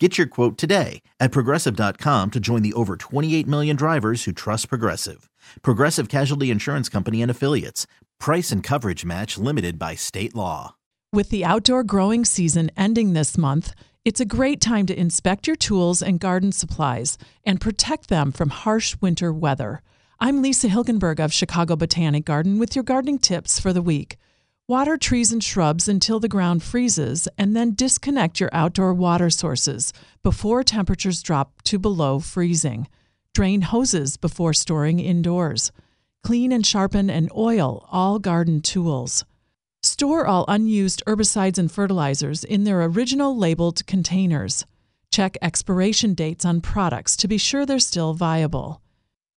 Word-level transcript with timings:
Get 0.00 0.18
your 0.18 0.26
quote 0.26 0.58
today 0.58 1.02
at 1.20 1.30
progressive.com 1.30 2.32
to 2.32 2.40
join 2.40 2.62
the 2.62 2.72
over 2.72 2.96
28 2.96 3.46
million 3.46 3.76
drivers 3.76 4.24
who 4.24 4.32
trust 4.32 4.68
Progressive. 4.68 5.30
Progressive 5.62 6.08
Casualty 6.08 6.50
Insurance 6.50 6.88
Company 6.88 7.22
and 7.22 7.30
Affiliates. 7.30 7.86
Price 8.18 8.50
and 8.50 8.60
coverage 8.60 9.04
match 9.04 9.38
limited 9.38 9.78
by 9.78 9.94
state 9.94 10.34
law. 10.34 10.74
With 11.12 11.28
the 11.28 11.44
outdoor 11.44 11.84
growing 11.84 12.24
season 12.24 12.72
ending 12.76 13.12
this 13.12 13.38
month, 13.38 13.72
it's 14.04 14.20
a 14.20 14.24
great 14.24 14.60
time 14.60 14.86
to 14.86 14.98
inspect 14.98 15.46
your 15.46 15.54
tools 15.54 16.02
and 16.02 16.18
garden 16.18 16.50
supplies 16.50 17.16
and 17.44 17.60
protect 17.60 18.08
them 18.08 18.32
from 18.32 18.50
harsh 18.50 18.96
winter 19.00 19.32
weather. 19.32 19.80
I'm 20.18 20.42
Lisa 20.42 20.66
Hilgenberg 20.66 21.20
of 21.20 21.32
Chicago 21.32 21.76
Botanic 21.76 22.24
Garden 22.24 22.58
with 22.58 22.74
your 22.74 22.82
gardening 22.82 23.20
tips 23.20 23.60
for 23.60 23.72
the 23.72 23.82
week. 23.82 24.16
Water 24.66 24.96
trees 24.96 25.30
and 25.30 25.44
shrubs 25.44 25.88
until 25.88 26.18
the 26.18 26.26
ground 26.26 26.62
freezes, 26.62 27.28
and 27.36 27.54
then 27.54 27.74
disconnect 27.74 28.40
your 28.40 28.48
outdoor 28.50 28.94
water 28.94 29.28
sources 29.28 29.92
before 30.22 30.64
temperatures 30.64 31.22
drop 31.22 31.60
to 31.64 31.78
below 31.78 32.18
freezing. 32.18 32.88
Drain 33.34 33.60
hoses 33.60 34.16
before 34.16 34.54
storing 34.54 35.00
indoors. 35.00 35.70
Clean 36.22 36.50
and 36.50 36.64
sharpen 36.64 37.10
and 37.10 37.30
oil 37.36 37.86
all 37.92 38.18
garden 38.18 38.62
tools. 38.62 39.26
Store 39.82 40.26
all 40.26 40.46
unused 40.48 41.02
herbicides 41.06 41.58
and 41.58 41.70
fertilizers 41.70 42.42
in 42.42 42.64
their 42.64 42.82
original 42.84 43.36
labeled 43.36 43.86
containers. 43.86 44.64
Check 45.10 45.36
expiration 45.42 46.14
dates 46.14 46.46
on 46.46 46.62
products 46.62 47.18
to 47.18 47.28
be 47.28 47.36
sure 47.36 47.66
they're 47.66 47.78
still 47.78 48.14
viable. 48.14 48.80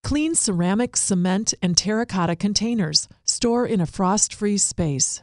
Clean 0.04 0.34
ceramic, 0.36 0.96
cement, 0.96 1.54
and 1.62 1.76
terracotta 1.76 2.38
containers. 2.38 3.10
Store 3.38 3.66
in 3.68 3.80
a 3.80 3.86
frost 3.86 4.34
free 4.34 4.58
space. 4.58 5.22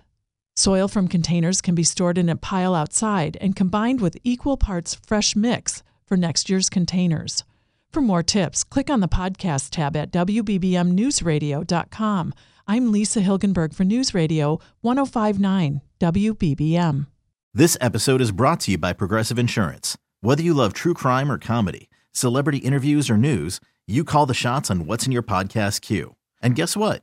Soil 0.55 0.87
from 0.87 1.09
containers 1.09 1.61
can 1.61 1.75
be 1.75 1.83
stored 1.83 2.17
in 2.17 2.29
a 2.29 2.37
pile 2.37 2.73
outside 2.73 3.37
and 3.41 3.57
combined 3.57 4.01
with 4.01 4.17
equal 4.23 4.57
parts 4.57 4.95
fresh 4.95 5.35
mix 5.35 5.83
for 6.07 6.17
next 6.17 6.49
year's 6.49 6.71
containers. 6.71 7.43
For 7.91 8.01
more 8.01 8.23
tips, 8.23 8.63
click 8.63 8.89
on 8.89 9.01
the 9.01 9.09
podcast 9.09 9.71
tab 9.71 9.97
at 9.97 10.13
WBBMNewsRadio.com. 10.13 12.35
I'm 12.69 12.93
Lisa 12.93 13.21
Hilgenberg 13.21 13.75
for 13.75 13.83
News 13.83 14.15
Radio 14.15 14.61
1059 14.83 15.81
WBBM. 15.99 17.09
This 17.53 17.77
episode 17.81 18.21
is 18.21 18.31
brought 18.31 18.61
to 18.61 18.71
you 18.71 18.79
by 18.79 18.93
Progressive 18.93 19.41
Insurance. 19.41 19.99
Whether 20.21 20.45
you 20.45 20.55
love 20.55 20.73
true 20.73 20.95
crime 20.95 21.33
or 21.33 21.39
comedy, 21.39 21.91
celebrity 22.13 22.59
interviews 22.59 23.11
or 23.11 23.17
news, 23.17 23.59
you 23.89 24.05
call 24.05 24.25
the 24.25 24.35
shots 24.35 24.71
on 24.71 24.87
what's 24.87 25.05
in 25.05 25.11
your 25.11 25.25
podcast 25.25 25.81
queue. 25.81 26.15
And 26.41 26.55
guess 26.55 26.77
what? 26.77 27.03